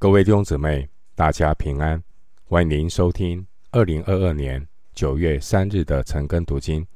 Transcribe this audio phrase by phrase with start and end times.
[0.00, 2.02] 各位弟兄姊妹，大家平安！
[2.46, 6.86] 欢迎您收听二零二二年九月三日的晨更读经。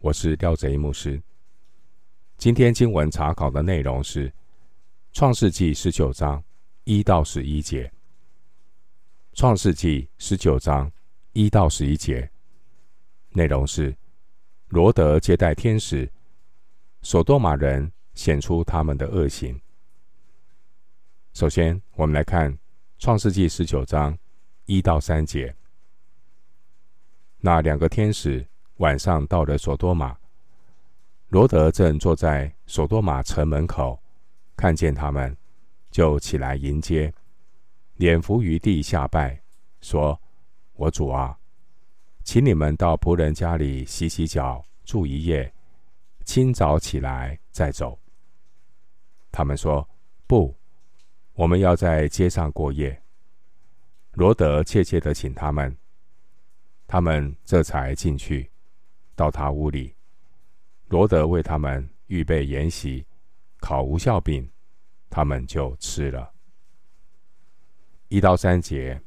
[0.00, 1.22] 我是廖贼牧师。
[2.36, 4.28] 今天经文查考的内容是
[5.12, 6.42] 《创世纪》十九章
[6.82, 7.84] 一到十一节。
[9.32, 10.90] 《创世纪》十九章
[11.32, 12.28] 一到十一节
[13.28, 13.96] 内容是
[14.70, 16.10] 罗德接待天使，
[17.02, 19.56] 所多玛人显出他们的恶行。
[21.32, 22.52] 首先，我们来看
[22.98, 24.18] 《创世纪》十九章
[24.66, 25.54] 一到三节。
[27.38, 28.46] 那两个天使
[28.78, 30.18] 晚上到了所多玛，
[31.28, 34.02] 罗德正坐在所多玛城门口，
[34.56, 35.34] 看见他们，
[35.90, 37.14] 就起来迎接，
[37.94, 39.40] 脸伏于地下拜，
[39.80, 40.20] 说
[40.74, 41.38] ：“我主啊，
[42.24, 45.54] 请你们到仆人家里洗洗脚，住一夜，
[46.24, 47.98] 清早起来再走。”
[49.30, 49.88] 他们说
[50.26, 50.54] ：“不。”
[51.40, 53.02] 我们要在街上过夜。
[54.12, 55.74] 罗德切切的请他们，
[56.86, 58.50] 他们这才进去，
[59.16, 59.96] 到他屋里。
[60.88, 63.06] 罗德为他们预备筵席，
[63.58, 64.46] 烤无效饼，
[65.08, 66.30] 他们就吃了。
[68.08, 69.00] 一到三节，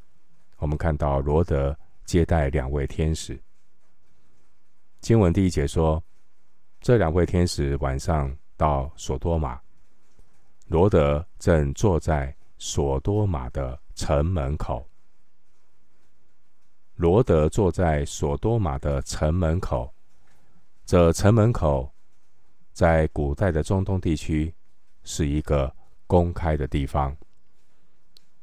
[0.57, 3.39] 我们看到罗德接待两位天使。
[5.01, 6.03] 经文第一节说，
[6.81, 9.61] 这两位天使晚上到索多玛。
[10.67, 14.87] 罗德正坐在所多玛的城门口。
[16.95, 19.93] 罗德坐在所多玛的城门口。
[20.85, 21.91] 这城门口
[22.71, 24.53] 在古代的中东地区
[25.03, 25.73] 是一个
[26.07, 27.15] 公开的地方。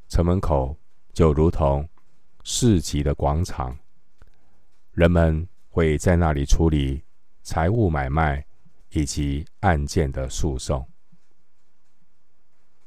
[0.09, 0.77] 城门口
[1.13, 1.89] 就如同
[2.43, 3.79] 市集的广场，
[4.93, 7.05] 人们会在那里处理
[7.43, 8.45] 财物买卖
[8.91, 10.90] 以及案件的诉讼。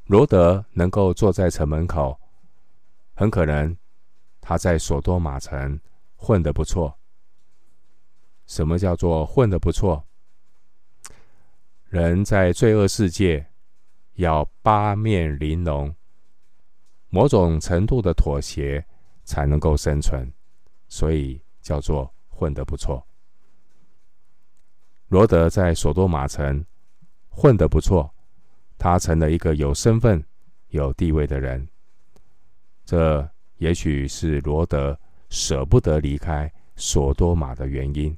[0.06, 2.20] 罗德能够坐在城门口，
[3.14, 3.76] 很可能
[4.42, 5.80] 他在所多玛城
[6.16, 7.00] 混得不错。
[8.46, 10.06] 什么叫做混得不错？
[11.86, 13.48] 人在罪恶世界
[14.16, 15.96] 要八面玲珑，
[17.08, 18.86] 某种程度的妥协
[19.24, 20.34] 才能够生存，
[20.90, 23.08] 所以叫做混得不错。
[25.08, 26.66] 罗德在所多玛城
[27.30, 28.14] 混得不错。
[28.78, 30.24] 他成了一个有身份、
[30.70, 31.68] 有地位的人，
[32.84, 38.16] 这也许是罗德舍不得离开所多玛的原因。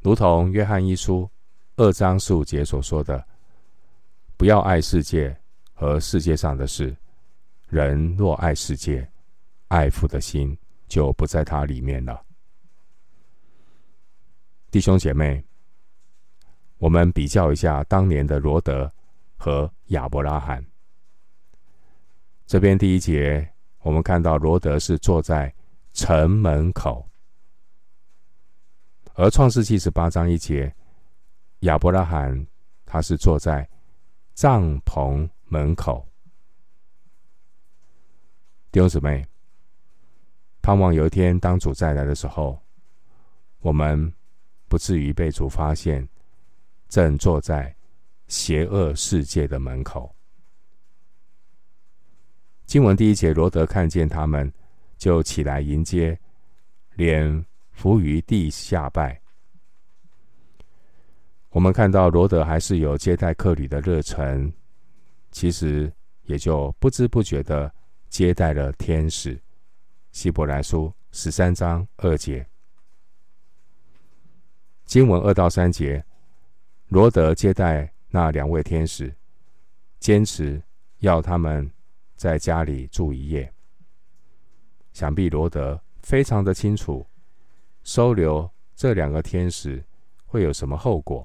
[0.00, 1.30] 如同约翰一书
[1.76, 3.24] 二章十五节所说的
[4.36, 5.36] ：“不要爱世界
[5.72, 6.96] 和世界上的事。
[7.68, 9.08] 人若爱世界，
[9.68, 10.56] 爱父的心
[10.88, 12.24] 就不在他里面了。”
[14.72, 15.44] 弟兄姐妹。
[16.80, 18.90] 我们比较一下当年的罗德
[19.36, 20.64] 和亚伯拉罕。
[22.46, 23.46] 这边第一节，
[23.82, 25.54] 我们看到罗德是坐在
[25.92, 27.06] 城门口，
[29.12, 30.74] 而创世记十八章一节，
[31.60, 32.46] 亚伯拉罕
[32.86, 33.68] 他是坐在
[34.32, 36.08] 帐篷门口。
[38.72, 39.26] 弟兄姊妹，
[40.62, 42.58] 盼望有一天当主再来的时候，
[43.58, 44.10] 我们
[44.66, 46.08] 不至于被主发现。
[46.90, 47.74] 正坐在
[48.26, 50.14] 邪恶世界的门口。
[52.66, 54.52] 经文第一节，罗德看见他们，
[54.98, 56.18] 就起来迎接，
[56.94, 59.18] 脸伏于地下拜。
[61.50, 64.52] 我们看到罗德还是有接待客旅的热忱，
[65.30, 65.92] 其实
[66.24, 67.72] 也就不知不觉的
[68.08, 69.40] 接待了天使。
[70.10, 72.44] 希伯来书十三章二节，
[74.84, 76.04] 经文二到三节。
[76.90, 79.14] 罗德接待那两位天使，
[80.00, 80.60] 坚持
[80.98, 81.70] 要他们
[82.16, 83.50] 在家里住一夜。
[84.92, 87.06] 想必罗德非常的清楚，
[87.84, 89.84] 收留这两个天使
[90.26, 91.24] 会有什么后果。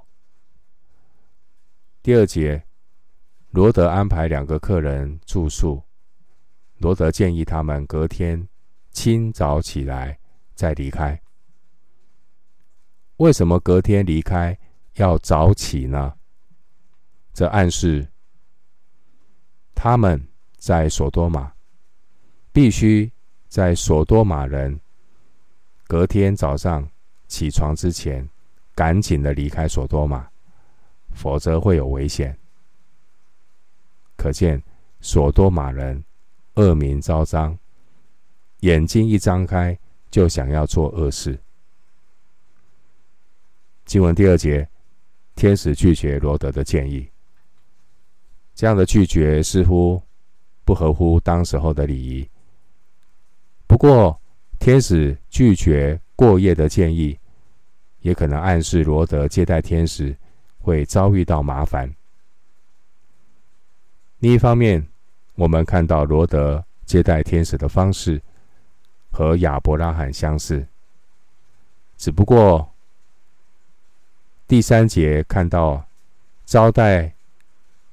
[2.04, 2.64] 第二节，
[3.50, 5.82] 罗德安排两个客人住宿，
[6.78, 8.48] 罗德建议他们隔天
[8.92, 10.20] 清早起来
[10.54, 11.20] 再离开。
[13.18, 14.56] 为什么隔天离开？
[14.96, 16.14] 要早起呢？
[17.34, 18.08] 这暗示
[19.74, 20.26] 他们
[20.58, 21.52] 在所多玛，
[22.54, 23.12] 必须
[23.50, 24.80] 在所多玛人
[25.86, 26.90] 隔天早上
[27.28, 28.28] 起床之前，
[28.74, 30.26] 赶紧的离开所多玛，
[31.14, 32.38] 否则会有危险。
[34.16, 34.64] 可见
[35.02, 36.02] 所多玛人
[36.54, 37.58] 恶名昭彰，
[38.62, 39.78] 眼睛一张开
[40.10, 41.38] 就想要做恶事。
[43.84, 44.66] 经文第二节。
[45.36, 47.10] 天使拒绝罗德的建议，
[48.56, 50.02] 这样的拒绝似乎
[50.64, 52.28] 不合乎当时候的礼仪。
[53.68, 54.20] 不过，
[54.60, 57.20] 天使拒绝过夜的建议，
[58.00, 60.16] 也可能暗示罗德接待天使
[60.60, 61.94] 会遭遇到麻烦。
[64.20, 64.88] 另一方面，
[65.36, 68.22] 我们看到罗德接待天使的方式
[69.12, 70.66] 和亚伯拉罕相似，
[71.98, 72.74] 只不过
[74.48, 75.84] 第三节看到
[76.46, 77.12] 招待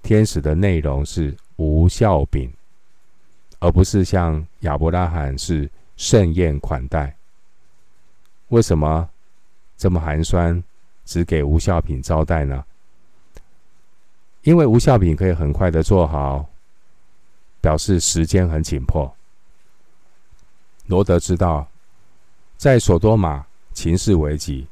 [0.02, 2.52] 天使的内容是无效饼，
[3.58, 7.16] 而不是像亚伯拉罕是盛宴款待。
[8.48, 9.08] 为什么
[9.78, 10.62] 这么寒酸，
[11.06, 12.62] 只给无效品招待呢？
[14.42, 16.50] 因为无效品可以很快的做好，
[17.62, 19.10] 表示时间很紧迫。
[20.86, 21.66] 罗德知道，
[22.58, 24.66] 在索多玛情势危急，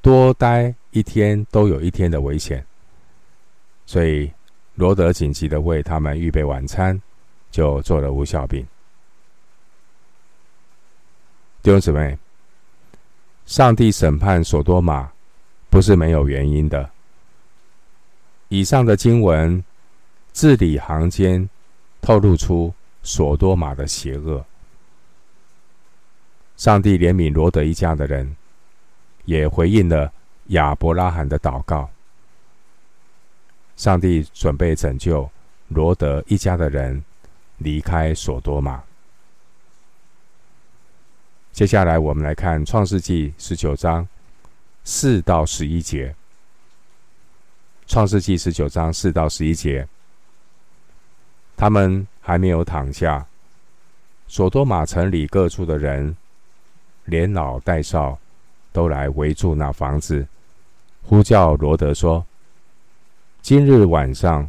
[0.00, 2.64] 多待一天都有一天的危险，
[3.84, 4.32] 所以
[4.76, 6.98] 罗德紧急的为他们预备晚餐，
[7.50, 8.66] 就做了无酵饼。
[11.62, 12.16] 弟兄姊妹，
[13.44, 15.12] 上帝审判索多玛
[15.68, 16.88] 不是没有原因的。
[18.48, 19.62] 以上的经文
[20.32, 21.46] 字里行间
[22.00, 22.72] 透露出
[23.02, 24.42] 索多玛的邪恶。
[26.56, 28.34] 上帝怜悯罗德一家的人，
[29.26, 30.10] 也回应了
[30.48, 31.88] 亚伯拉罕的祷告。
[33.76, 35.30] 上帝准备拯救
[35.68, 37.04] 罗德一家的人
[37.58, 38.82] 离开索多玛。
[41.52, 44.06] 接下来，我们来看创世纪十九章
[44.84, 46.14] 四到十一节。
[47.86, 49.86] 创世纪十九章四到十一节，
[51.56, 53.26] 他们还没有躺下，
[54.26, 56.16] 索多玛城里各处的人，
[57.04, 58.18] 连老带少，
[58.72, 60.26] 都来围住那房子，
[61.08, 62.26] 呼叫罗德说
[63.40, 64.48] ：“今日晚上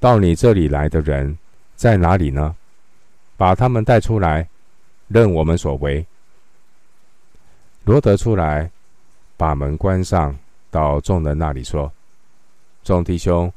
[0.00, 1.38] 到你这里来的人
[1.76, 2.56] 在哪里呢？
[3.36, 4.48] 把他们带出来，
[5.06, 6.04] 任我们所为。”
[7.86, 8.68] 罗德出来，
[9.36, 10.36] 把门关上，
[10.72, 11.92] 到众人那里说。
[12.82, 13.52] 众弟兄，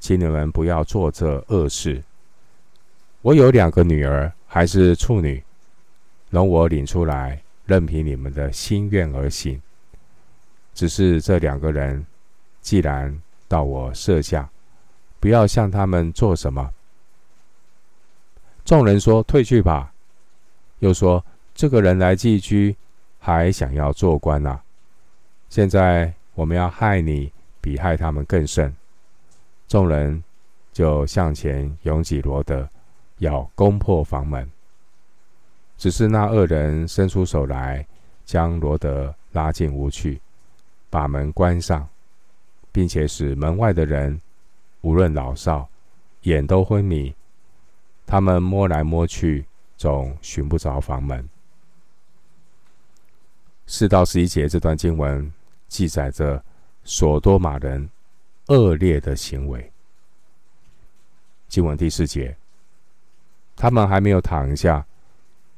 [0.00, 2.02] 请你们不要做这恶事。
[3.20, 5.42] 我有两个女儿，还是处女，
[6.30, 9.60] 容我领出来，任凭你们的心愿而行。
[10.74, 12.04] 只是这两个人，
[12.60, 13.18] 既然
[13.48, 14.48] 到我舍下，
[15.20, 16.70] 不要向他们做什么。
[18.64, 19.92] 众人说：“退去吧。”
[20.80, 21.24] 又说
[21.54, 22.76] ：“这个人来寄居，
[23.18, 24.64] 还想要做官呐、啊？
[25.48, 27.32] 现在我们要害你。”
[27.64, 28.76] 比害他们更甚，
[29.66, 30.22] 众人
[30.70, 32.68] 就向前拥挤罗德，
[33.20, 34.46] 要攻破房门。
[35.78, 37.86] 只是那二人伸出手来，
[38.26, 40.20] 将罗德拉进屋去，
[40.94, 41.88] 把门关上，
[42.70, 44.20] 并且使门外的人，
[44.82, 45.68] 无论老少，
[46.22, 47.12] 眼都昏迷。
[48.06, 49.44] 他们摸来摸去，
[49.76, 51.28] 总寻不着房门。
[53.66, 55.32] 四到十一节这段经文
[55.66, 56.40] 记载着。
[56.86, 57.88] 索多玛人
[58.48, 59.72] 恶劣的行为。
[61.48, 62.36] 经文第四节，
[63.56, 64.84] 他们还没有躺下，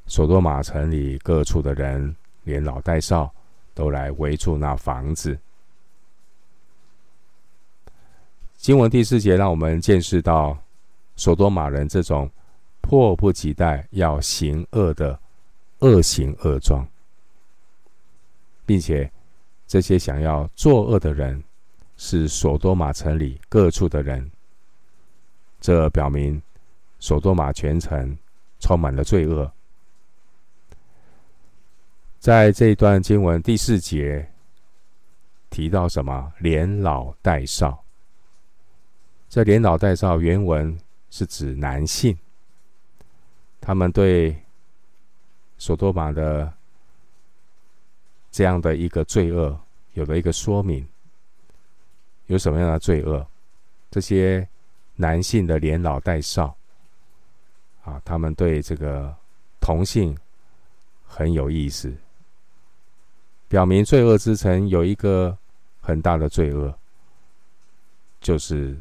[0.07, 3.35] 索多玛城里各处的人，连老带少，
[3.77, 5.39] 都来围住那房子。
[8.57, 10.59] 经文第四节让我们见识到
[11.15, 12.29] 索多玛人这种
[12.81, 15.21] 迫不及待要行恶的
[15.81, 16.89] 恶行恶状，
[18.65, 19.09] 并且。
[19.69, 21.43] 这些想要作恶的人，
[21.97, 24.31] 是索多玛城里各处的人。
[25.61, 26.41] 这表明
[27.01, 28.17] 索多玛全城
[28.61, 29.53] 充满了罪恶。
[32.27, 34.29] 在这一段经文第四节
[35.49, 36.33] 提到什么？
[36.41, 37.85] 连老带少。
[39.29, 40.77] 这连老带少原文
[41.09, 42.19] 是指男性，
[43.61, 44.37] 他们对
[45.57, 46.53] 索多玛的。
[48.33, 49.57] 这样的一个罪恶，
[49.93, 50.85] 有了一个说明，
[52.27, 53.25] 有什么样的罪恶？
[53.89, 54.45] 这些
[54.97, 56.57] 男性的连老带少，
[57.85, 59.15] 啊，他们对这个
[59.61, 60.19] 同性
[61.07, 61.97] 很有意思，
[63.49, 65.37] 表明罪恶之城有一个
[65.81, 66.75] 很大的罪恶，
[68.21, 68.77] 就是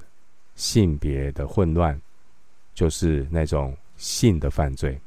[0.55, 1.99] 性别的混乱，
[2.73, 4.99] 就是那种性的犯罪。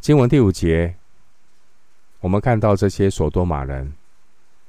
[0.00, 0.94] 经文第五节。
[2.20, 3.92] 我们看到这些索多玛人，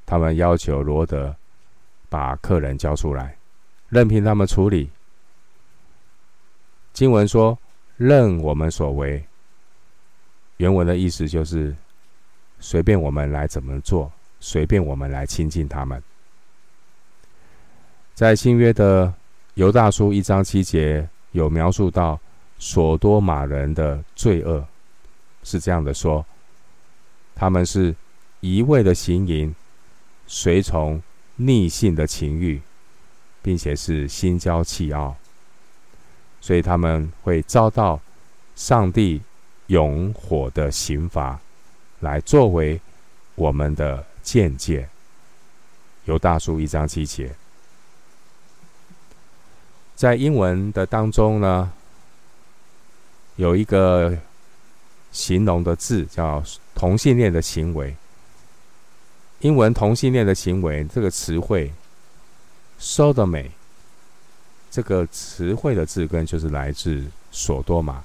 [0.08, 1.36] 他们要求罗德
[2.10, 3.38] 把客人交出来，
[3.90, 4.90] 任凭他们处理。
[6.94, 7.56] 经文说
[7.96, 9.24] ：“任我们所为。”
[10.58, 11.76] 原文的意思就是
[12.64, 16.02] 随便我们来怎么做，随便我们来亲近他们。
[18.16, 19.14] 在新约的
[19.56, 22.18] 犹大书一章七节有描述到
[22.58, 24.66] 所多玛人的罪恶，
[25.44, 26.26] 是这样的说：
[27.36, 27.94] 他们是
[28.40, 29.54] 一味的行淫，
[30.26, 31.04] 随从
[31.36, 32.62] 逆性的情欲，
[33.42, 35.18] 并且是心骄气傲，
[36.40, 38.00] 所以他们会遭到
[38.56, 39.22] 上帝
[39.68, 41.38] 永火的刑罚，
[42.04, 42.80] 来作为
[43.36, 44.90] 我们的见解，
[46.04, 47.34] 由大书一章七节，
[49.96, 51.72] 在英文的当中呢，
[53.38, 54.18] 有一个
[55.14, 56.44] 形容的字叫
[56.76, 57.96] 同性恋的行为。
[59.40, 61.72] 英文同性恋的行为这个词汇
[62.80, 63.50] ，sodomy，
[64.70, 68.04] 这个词汇的字根就是来自所多玛。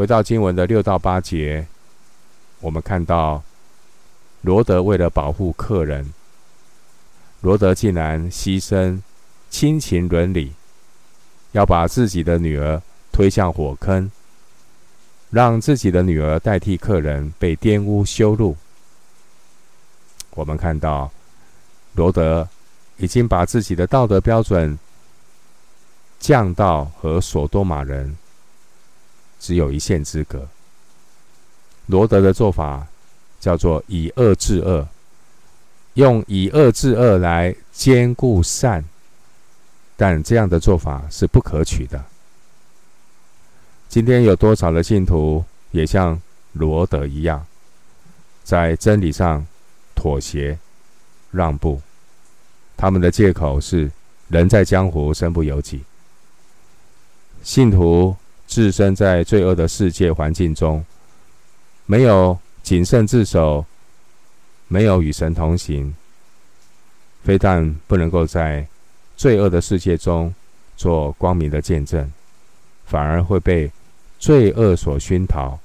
[0.00, 1.66] 回到经文的六到八节，
[2.60, 3.42] 我们看到。
[4.40, 6.14] 罗德为了保护客人，
[7.42, 8.98] 罗德竟然牺牲
[9.50, 10.54] 亲情伦理，
[11.52, 12.80] 要把自己的女儿
[13.12, 14.10] 推向火坑，
[15.28, 18.56] 让自己的女儿代替客人被玷污羞辱。
[20.30, 21.10] 我们看到
[21.92, 22.48] 罗德
[22.96, 24.78] 已经把自己的道德标准
[26.18, 28.16] 降到和所多玛人
[29.40, 30.46] 只有一线之隔。
[31.86, 32.86] 罗德的做法。
[33.40, 34.86] 叫做以恶制恶，
[35.94, 38.84] 用以恶制恶来兼顾善，
[39.96, 42.04] 但这样的做法是不可取的。
[43.88, 46.20] 今天有多少的信徒也像
[46.52, 47.46] 罗德一样，
[48.44, 49.46] 在真理上
[49.94, 50.58] 妥协
[51.30, 51.80] 让步？
[52.76, 53.90] 他们的借口是
[54.28, 55.80] 人在江湖身不由己。
[57.42, 58.14] 信徒
[58.50, 60.84] 置身在罪恶的世界环境中，
[61.86, 62.38] 没有。
[62.62, 63.64] 谨慎自守，
[64.68, 65.96] 没有与神同行，
[67.24, 68.66] 非但不能够在
[69.16, 70.32] 罪恶的世界中
[70.76, 72.12] 做光明的见证，
[72.84, 73.72] 反而会被
[74.18, 75.58] 罪恶所熏陶，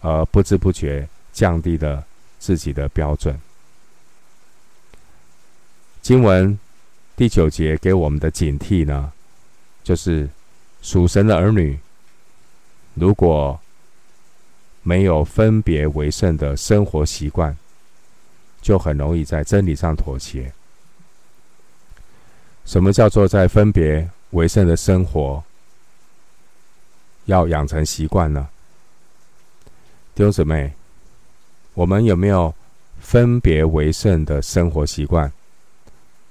[0.00, 2.02] 而不知不觉降低了
[2.38, 3.38] 自己的标准。
[6.00, 6.58] 经文
[7.14, 9.12] 第九节给我们的警惕呢，
[9.84, 10.28] 就是
[10.80, 11.78] 属神的儿女，
[12.94, 13.60] 如果
[14.82, 17.56] 没有分别为圣的生活习惯，
[18.60, 20.52] 就很容易在真理上妥协。
[22.64, 25.42] 什么叫做在分别为圣的生活
[27.26, 28.48] 要养成习惯呢？
[30.14, 30.72] 弟兄姊妹，
[31.74, 32.54] 我们有没有
[33.00, 35.32] 分别为圣的生活习惯？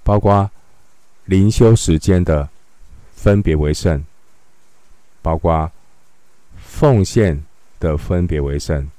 [0.04, 0.50] 包括
[1.26, 2.50] 灵修时间的
[3.16, 4.04] 分别为圣，
[5.22, 5.72] 包括
[6.74, 7.44] 奉献。
[7.84, 8.90] 的分别为圣，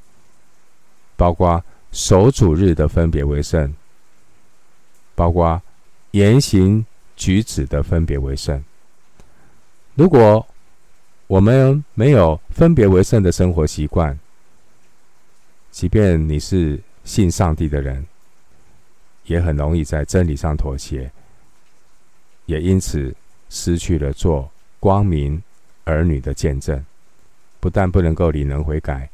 [1.16, 3.73] 包括守主日的分别为圣，
[5.14, 5.62] 包括
[6.11, 6.85] 言行
[7.16, 8.62] 举止的分别为圣。
[9.95, 10.47] 如果
[11.28, 14.19] 我们没有分别为圣的生活习惯，
[15.71, 18.04] 即便你是信上帝的人，
[19.25, 21.11] 也很容易在真理上妥协，
[22.45, 23.16] 也因此
[23.49, 25.43] 失去了做光明
[25.85, 26.85] 儿女的见证。
[27.64, 29.09] 不但不能够领人悔改，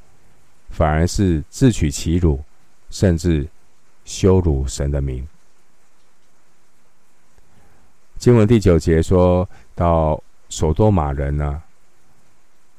[0.70, 2.42] 反而是自取其辱，
[2.90, 3.46] 甚至
[4.04, 5.24] 羞辱神的名。
[8.18, 11.62] 经文第九节说到所多玛人呢，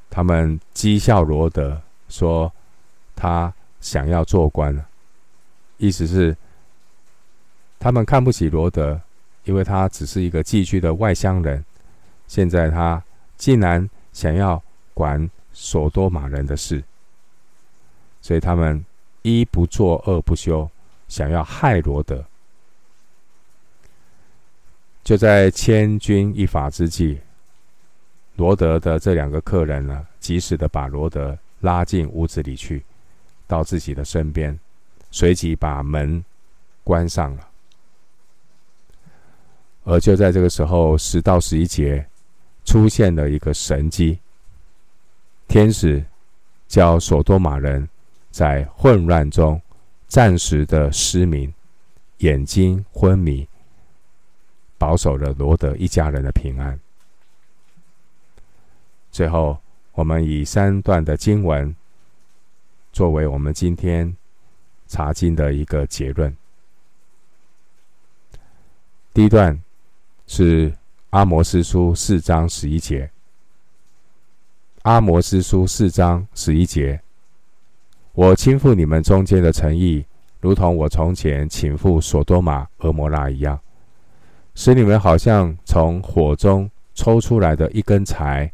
[0.09, 2.51] 他们讥笑罗德，说
[3.15, 4.77] 他想要做官，
[5.77, 6.35] 意思是
[7.79, 8.99] 他们看不起罗德，
[9.45, 11.63] 因为他只是一个寄居的外乡人，
[12.27, 13.01] 现在他
[13.37, 14.61] 竟然想要
[14.93, 15.31] 管。
[15.63, 16.83] 所多玛人的事，
[18.19, 18.83] 所以他们
[19.21, 20.67] 一不做二不休，
[21.07, 22.25] 想要害罗德。
[25.03, 27.19] 就在千钧一发之际，
[28.37, 32.83] 罗德的这两个客人呢，及时的把罗德拉进屋子里去，
[33.45, 34.57] 到自己的身边，
[35.11, 36.25] 随即把门
[36.83, 37.47] 关上了。
[39.83, 42.03] 而就在这个时候，十到十一节
[42.65, 44.17] 出现了一个神迹。
[45.51, 46.01] 天使
[46.69, 47.85] 叫所多玛人
[48.29, 49.61] 在混乱中
[50.07, 51.53] 暂时的失明，
[52.19, 53.45] 眼睛昏迷，
[54.77, 56.79] 保守了罗德一家人的平安。
[59.11, 59.59] 最后，
[59.91, 61.75] 我们以三段的经文
[62.93, 64.15] 作为我们今天
[64.87, 66.33] 查经的一个结论。
[69.13, 69.61] 第一段
[70.27, 70.73] 是
[71.09, 73.11] 阿摩斯书四章十一节。
[74.83, 76.99] 阿摩司书四章十一节：
[78.13, 80.03] 我倾覆你们中间的诚意，
[80.39, 83.59] 如同我从前倾覆所多玛、俄摩拉一样，
[84.55, 88.51] 使你们好像从火中抽出来的一根柴。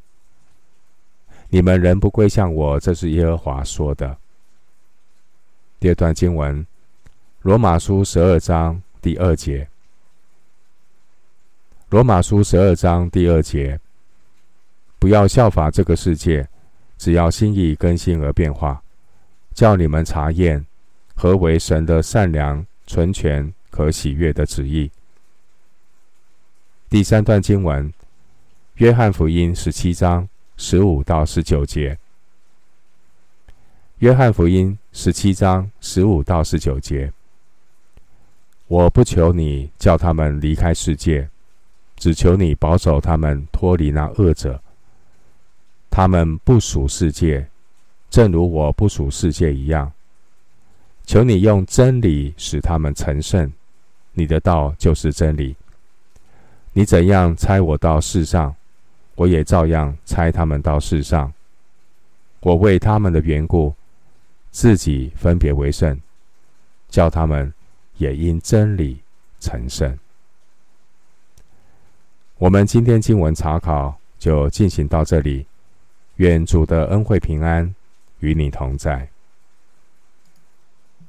[1.47, 4.17] 你们仍不归向我，这是耶和华说的。
[5.79, 6.67] 第二段经文，
[7.41, 9.65] 罗马书十二章第二节。
[11.89, 13.79] 罗马书十二章第二节，
[14.99, 16.47] 不要效法这个世界，
[16.97, 18.81] 只要心意更新而变化，
[19.53, 20.65] 叫你们查验
[21.13, 24.89] 何为神的善良、纯全、可喜悦的旨意。
[26.89, 27.93] 第三段经文，
[28.75, 31.97] 约翰福音十七章十五到十九节。
[33.99, 37.11] 约翰福音十七章十五到十九节，
[38.67, 41.29] 我不求你叫他们离开世界，
[41.95, 44.61] 只求你保守他们脱离那恶者。
[45.97, 47.47] 他们不属世界，
[48.07, 49.91] 正如我不属世界一样。
[51.07, 53.51] 求你用真理使他们成圣，
[54.13, 55.55] 你的道就是真理。
[56.71, 58.55] 你怎样差我到世上，
[59.15, 61.33] 我也照样差他们到世上。
[62.41, 63.73] 我为他们的缘故。
[64.51, 65.99] 自己分别为圣，
[66.89, 67.51] 叫他们
[67.97, 68.99] 也因真理
[69.39, 69.97] 成圣。
[72.37, 75.47] 我们今天经文查考就进行到这里，
[76.17, 77.73] 愿主的恩惠平安
[78.19, 79.07] 与你同在。